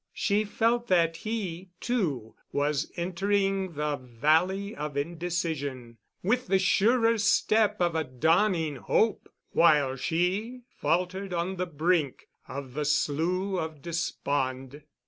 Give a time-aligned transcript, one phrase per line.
[0.15, 7.79] She felt that he, too, was entering the Valley of Indecision, with the surer step
[7.79, 14.81] of a dawning Hope, while she faltered on the brink of the Slough of Despond.